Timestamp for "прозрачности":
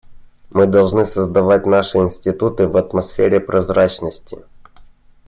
3.39-4.39